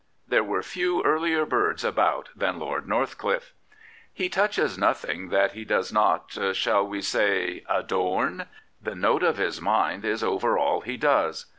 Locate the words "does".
5.63-5.93, 10.97-11.45